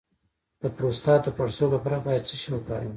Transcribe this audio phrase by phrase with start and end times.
[0.61, 2.89] د پروستات د پړسوب لپاره باید څه شی وکاروم؟